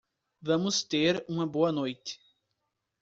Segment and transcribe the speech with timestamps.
[0.41, 2.19] Vamos ter uma boa noite